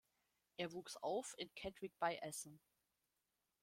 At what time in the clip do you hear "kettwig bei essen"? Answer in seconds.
1.53-2.59